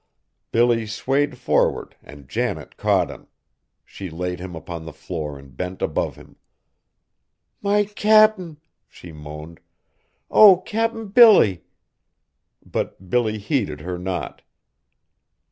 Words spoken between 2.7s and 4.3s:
caught him. She